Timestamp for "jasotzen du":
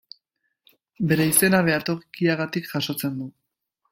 2.75-3.31